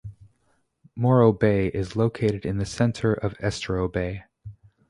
Morro 0.95 1.31
Bay 1.31 1.67
is 1.67 1.95
located 1.95 2.43
in 2.43 2.57
the 2.57 2.65
center 2.65 3.13
of 3.13 3.35
Estero 3.39 3.87
Bay. 3.87 4.23